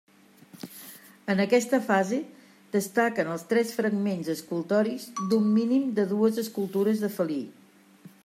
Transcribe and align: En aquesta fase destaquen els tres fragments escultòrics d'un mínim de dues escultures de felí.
En 1.33 1.41
aquesta 1.43 1.79
fase 1.89 2.17
destaquen 2.77 3.29
els 3.33 3.43
tres 3.51 3.75
fragments 3.81 4.33
escultòrics 4.35 5.05
d'un 5.33 5.47
mínim 5.59 5.87
de 6.01 6.07
dues 6.15 6.43
escultures 6.45 7.05
de 7.05 7.13
felí. 7.19 7.41